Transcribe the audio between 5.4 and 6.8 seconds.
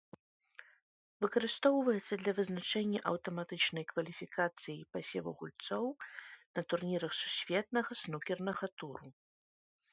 гульцоў на